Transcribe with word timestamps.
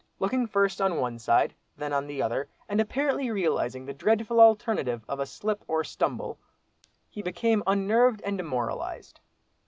Looking 0.17 0.47
first 0.47 0.81
on 0.81 0.97
one 0.97 1.19
side, 1.19 1.53
then 1.77 1.93
on 1.93 2.07
the 2.07 2.23
other, 2.23 2.49
and 2.67 2.81
apparently 2.81 3.29
realising 3.29 3.85
the 3.85 3.93
dreadful 3.93 4.41
alternative 4.41 5.05
of 5.07 5.19
a 5.19 5.27
slip 5.27 5.63
or 5.67 5.83
stumble, 5.83 6.39
he 7.07 7.21
became 7.21 7.61
unnerved 7.67 8.19
and 8.25 8.35
demoralised. 8.35 9.19